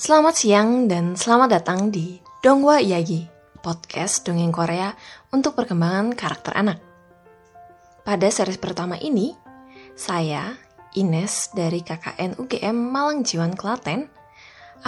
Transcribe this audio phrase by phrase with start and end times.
[0.00, 3.28] Selamat siang dan selamat datang di Dongwa Yagi,
[3.60, 4.96] podcast dongeng Korea
[5.28, 6.80] untuk perkembangan karakter anak.
[8.00, 9.36] Pada series pertama ini,
[9.92, 10.56] saya,
[10.96, 14.08] Ines dari KKN UGM Malang Jiwan Klaten,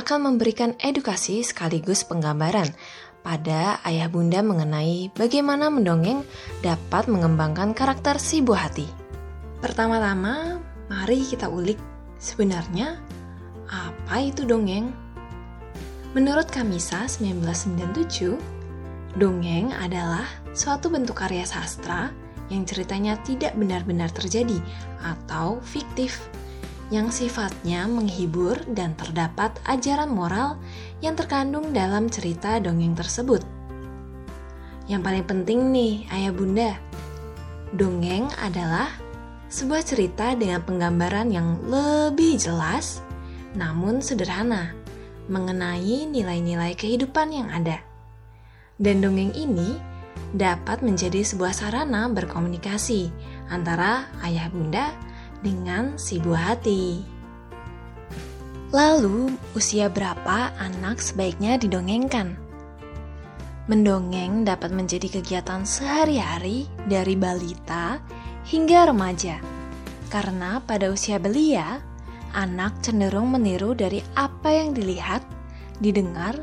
[0.00, 2.72] akan memberikan edukasi sekaligus penggambaran
[3.20, 6.24] pada ayah bunda mengenai bagaimana mendongeng
[6.64, 8.88] dapat mengembangkan karakter si buah hati.
[9.60, 10.56] Pertama-tama,
[10.88, 11.76] mari kita ulik
[12.16, 13.20] sebenarnya
[13.72, 14.92] apa itu dongeng?
[16.12, 18.36] Menurut Kamisa 1997,
[19.16, 22.12] dongeng adalah suatu bentuk karya sastra
[22.52, 24.60] yang ceritanya tidak benar-benar terjadi
[25.00, 26.20] atau fiktif,
[26.92, 30.60] yang sifatnya menghibur dan terdapat ajaran moral
[31.00, 33.40] yang terkandung dalam cerita dongeng tersebut.
[34.84, 36.76] Yang paling penting nih, ayah bunda,
[37.72, 38.92] dongeng adalah
[39.48, 43.00] sebuah cerita dengan penggambaran yang lebih jelas
[43.56, 44.72] namun sederhana
[45.30, 47.80] mengenai nilai-nilai kehidupan yang ada.
[48.80, 49.78] Dan dongeng ini
[50.32, 53.12] dapat menjadi sebuah sarana berkomunikasi
[53.52, 54.90] antara ayah bunda
[55.44, 57.04] dengan si buah hati.
[58.72, 62.40] Lalu, usia berapa anak sebaiknya didongengkan?
[63.68, 68.00] Mendongeng dapat menjadi kegiatan sehari-hari dari balita
[68.48, 69.38] hingga remaja.
[70.08, 71.84] Karena pada usia belia,
[72.32, 75.24] anak cenderung meniru dari apa yang dilihat,
[75.80, 76.36] didengar,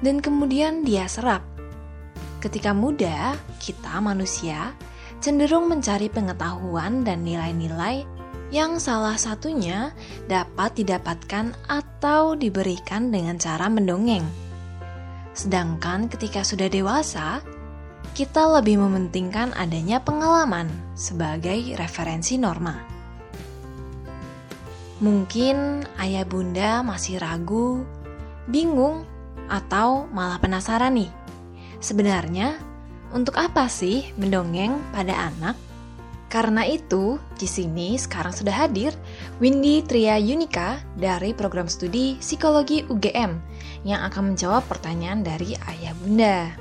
[0.00, 1.44] dan kemudian dia serap.
[2.40, 4.72] Ketika muda, kita manusia
[5.20, 8.08] cenderung mencari pengetahuan dan nilai-nilai
[8.50, 9.94] yang salah satunya
[10.26, 14.26] dapat didapatkan atau diberikan dengan cara mendongeng.
[15.36, 17.38] Sedangkan ketika sudah dewasa,
[18.18, 20.66] kita lebih mementingkan adanya pengalaman
[20.98, 22.89] sebagai referensi norma.
[25.00, 27.88] Mungkin ayah bunda masih ragu,
[28.44, 29.08] bingung,
[29.48, 31.08] atau malah penasaran nih.
[31.80, 32.60] Sebenarnya,
[33.16, 35.56] untuk apa sih mendongeng pada anak?
[36.30, 38.94] Karena itu, di sini sekarang sudah hadir
[39.42, 43.34] Windy Tria Yunika dari program studi Psikologi UGM
[43.82, 46.54] yang akan menjawab pertanyaan dari ayah bunda.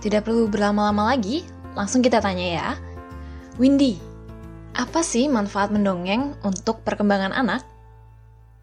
[0.00, 1.44] Tidak perlu berlama-lama lagi,
[1.76, 2.68] langsung kita tanya ya.
[3.60, 4.11] Windy,
[4.72, 7.64] apa sih manfaat mendongeng untuk perkembangan anak?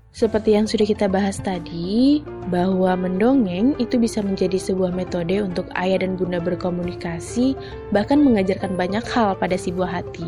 [0.10, 6.02] Seperti yang sudah kita bahas tadi, bahwa mendongeng itu bisa menjadi sebuah metode untuk ayah
[6.02, 7.54] dan bunda berkomunikasi,
[7.94, 10.26] bahkan mengajarkan banyak hal pada si buah hati.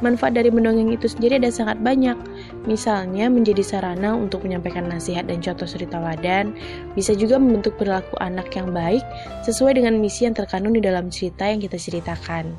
[0.00, 2.16] Manfaat dari mendongeng itu sendiri ada sangat banyak.
[2.64, 6.56] Misalnya menjadi sarana untuk menyampaikan nasihat dan contoh suri teladan,
[6.96, 9.04] bisa juga membentuk perilaku anak yang baik
[9.44, 12.56] sesuai dengan misi yang terkandung di dalam cerita yang kita ceritakan.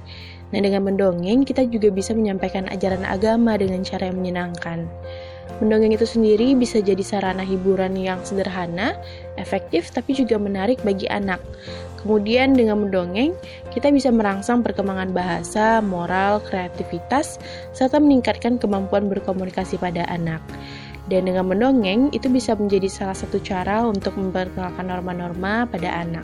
[0.50, 4.90] Nah, dengan mendongeng, kita juga bisa menyampaikan ajaran agama dengan cara yang menyenangkan.
[5.60, 8.96] Mendongeng itu sendiri bisa jadi sarana hiburan yang sederhana,
[9.36, 11.42] efektif, tapi juga menarik bagi anak.
[12.00, 13.36] Kemudian dengan mendongeng,
[13.76, 17.42] kita bisa merangsang perkembangan bahasa, moral, kreativitas,
[17.76, 20.40] serta meningkatkan kemampuan berkomunikasi pada anak.
[21.12, 26.24] Dan dengan mendongeng, itu bisa menjadi salah satu cara untuk memperkenalkan norma-norma pada anak.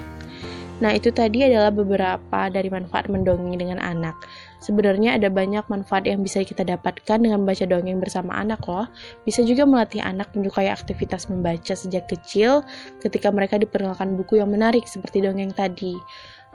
[0.83, 4.11] Nah, itu tadi adalah beberapa dari manfaat mendongeng dengan anak.
[4.59, 8.83] Sebenarnya ada banyak manfaat yang bisa kita dapatkan dengan membaca dongeng bersama anak loh.
[9.23, 12.59] Bisa juga melatih anak menyukai aktivitas membaca sejak kecil
[12.99, 15.95] ketika mereka diperkenalkan buku yang menarik seperti dongeng tadi.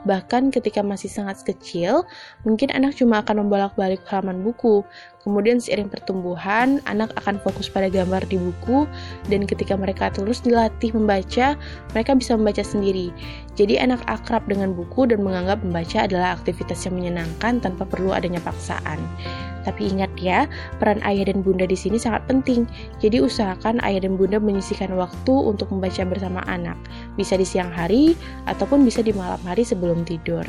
[0.01, 2.05] Bahkan ketika masih sangat kecil,
[2.41, 4.81] mungkin anak cuma akan membolak-balik halaman buku.
[5.21, 8.89] Kemudian seiring pertumbuhan, anak akan fokus pada gambar di buku
[9.29, 11.53] dan ketika mereka terus dilatih membaca,
[11.93, 13.13] mereka bisa membaca sendiri.
[13.53, 18.41] Jadi anak akrab dengan buku dan menganggap membaca adalah aktivitas yang menyenangkan tanpa perlu adanya
[18.41, 18.97] paksaan.
[19.61, 20.49] Tapi ingat ya,
[20.81, 22.65] peran ayah dan bunda di sini sangat penting.
[22.97, 26.77] Jadi usahakan ayah dan bunda menyisihkan waktu untuk membaca bersama anak.
[27.13, 28.17] Bisa di siang hari
[28.49, 30.41] ataupun bisa di malam hari sebelum tidur.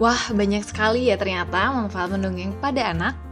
[0.00, 3.29] Wah, banyak sekali ya ternyata manfaat mendongeng pada anak.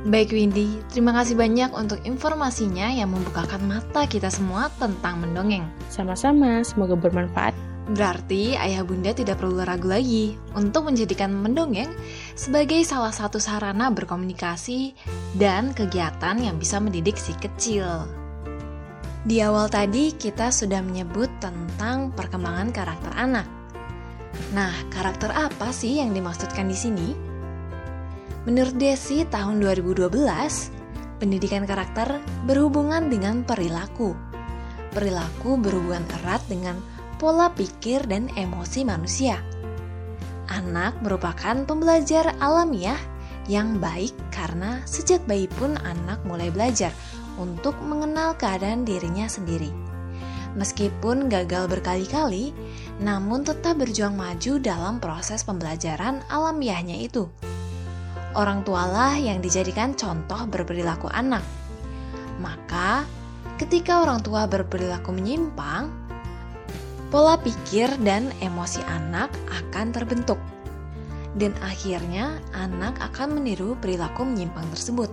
[0.00, 5.68] Baik Windy, terima kasih banyak untuk informasinya yang membukakan mata kita semua tentang mendongeng.
[5.92, 7.52] Sama-sama, semoga bermanfaat.
[7.92, 11.92] Berarti ayah bunda tidak perlu ragu lagi untuk menjadikan mendongeng
[12.32, 14.96] sebagai salah satu sarana berkomunikasi
[15.36, 18.08] dan kegiatan yang bisa mendidik si kecil.
[19.20, 23.44] Di awal tadi kita sudah menyebut tentang perkembangan karakter anak.
[24.56, 27.29] Nah, karakter apa sih yang dimaksudkan di sini?
[28.48, 30.08] Menurut Desi tahun 2012,
[31.20, 34.16] pendidikan karakter berhubungan dengan perilaku.
[34.96, 36.80] Perilaku berhubungan erat dengan
[37.20, 39.44] pola pikir dan emosi manusia.
[40.48, 42.96] Anak merupakan pembelajar alamiah
[43.44, 46.96] yang baik karena sejak bayi pun anak mulai belajar
[47.36, 49.68] untuk mengenal keadaan dirinya sendiri.
[50.56, 52.56] Meskipun gagal berkali-kali,
[53.04, 57.28] namun tetap berjuang maju dalam proses pembelajaran alamiahnya itu.
[58.30, 61.42] Orang tualah yang dijadikan contoh berperilaku anak.
[62.38, 63.02] Maka,
[63.58, 65.90] ketika orang tua berperilaku menyimpang,
[67.10, 70.38] pola pikir dan emosi anak akan terbentuk.
[71.34, 75.10] Dan akhirnya anak akan meniru perilaku menyimpang tersebut.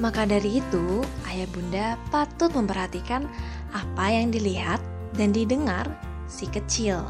[0.00, 3.28] Maka dari itu, ayah bunda patut memperhatikan
[3.76, 4.80] apa yang dilihat
[5.20, 5.84] dan didengar
[6.24, 7.04] si kecil.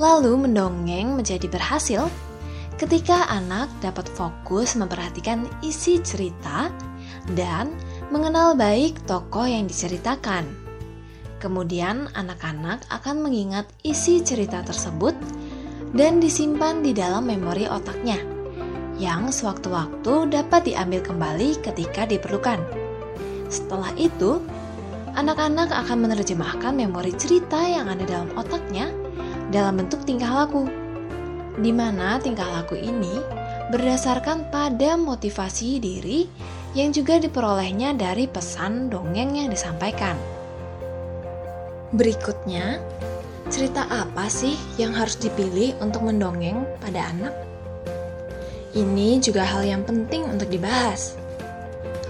[0.00, 2.10] Lalu mendongeng menjadi berhasil
[2.76, 6.72] ketika anak dapat fokus memperhatikan isi cerita
[7.36, 7.72] dan
[8.12, 10.44] mengenal baik tokoh yang diceritakan.
[11.42, 15.16] Kemudian anak-anak akan mengingat isi cerita tersebut
[15.92, 18.20] dan disimpan di dalam memori otaknya
[19.00, 22.62] yang sewaktu-waktu dapat diambil kembali ketika diperlukan.
[23.50, 24.38] Setelah itu,
[25.18, 28.94] anak-anak akan menerjemahkan memori cerita yang ada dalam otaknya
[29.52, 30.64] dalam bentuk tingkah laku,
[31.60, 33.20] di mana tingkah laku ini
[33.68, 36.28] berdasarkan pada motivasi diri
[36.72, 40.16] yang juga diperolehnya dari pesan dongeng yang disampaikan.
[41.92, 42.80] Berikutnya,
[43.52, 47.34] cerita apa sih yang harus dipilih untuk mendongeng pada anak?
[48.72, 51.20] Ini juga hal yang penting untuk dibahas.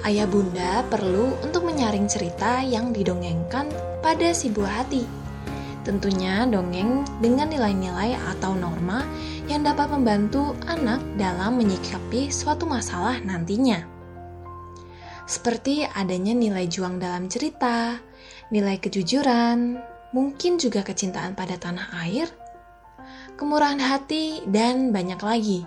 [0.06, 3.66] Ayah bunda perlu untuk menyaring cerita yang didongengkan
[3.98, 5.21] pada si buah hati.
[5.82, 9.02] Tentunya dongeng dengan nilai-nilai atau norma
[9.50, 13.82] yang dapat membantu anak dalam menyikapi suatu masalah nantinya.
[15.26, 17.98] Seperti adanya nilai juang dalam cerita,
[18.54, 19.78] nilai kejujuran,
[20.14, 22.30] mungkin juga kecintaan pada tanah air,
[23.34, 25.62] kemurahan hati, dan banyak lagi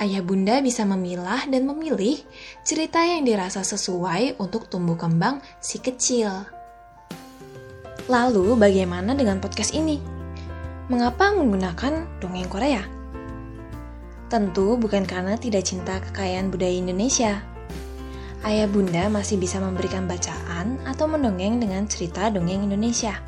[0.00, 2.20] ayah bunda bisa memilah dan memilih
[2.60, 6.55] cerita yang dirasa sesuai untuk tumbuh kembang si kecil.
[8.06, 9.98] Lalu, bagaimana dengan podcast ini?
[10.86, 12.86] Mengapa menggunakan dongeng Korea?
[14.30, 17.42] Tentu bukan karena tidak cinta kekayaan budaya Indonesia.
[18.46, 23.18] Ayah bunda masih bisa memberikan bacaan atau mendongeng dengan cerita dongeng Indonesia.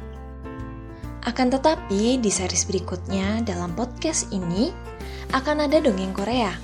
[1.27, 4.71] Akan tetapi, di series berikutnya dalam podcast ini,
[5.35, 6.55] akan ada dongeng Korea.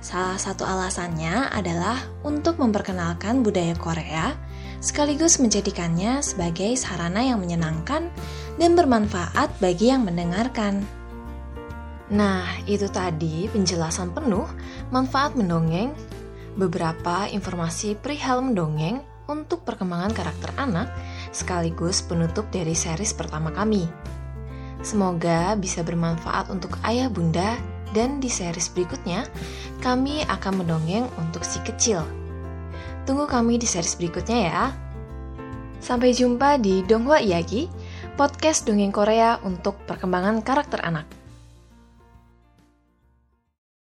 [0.00, 4.32] Salah satu alasannya adalah untuk memperkenalkan budaya Korea,
[4.80, 8.08] sekaligus menjadikannya sebagai sarana yang menyenangkan
[8.56, 10.84] dan bermanfaat bagi yang mendengarkan.
[12.06, 14.46] Nah, itu tadi penjelasan penuh
[14.94, 15.90] manfaat mendongeng,
[16.54, 20.86] beberapa informasi perihal mendongeng untuk perkembangan karakter anak,
[21.34, 23.90] sekaligus penutup dari series pertama kami.
[24.86, 27.58] Semoga bisa bermanfaat untuk ayah bunda
[27.90, 29.26] dan di series berikutnya,
[29.82, 32.25] kami akan mendongeng untuk si kecil.
[33.06, 34.62] Tunggu kami di series berikutnya ya.
[35.78, 37.70] Sampai jumpa di Donghua Iyagi,
[38.18, 41.15] podcast dongeng Korea untuk perkembangan karakter anak.